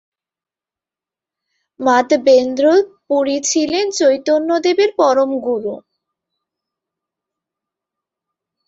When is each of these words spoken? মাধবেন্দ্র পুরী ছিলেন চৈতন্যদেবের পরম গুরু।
মাধবেন্দ্র 1.79 2.65
পুরী 3.07 3.37
ছিলেন 3.49 3.85
চৈতন্যদেবের 3.99 4.91
পরম 4.99 5.31
গুরু। 5.45 5.75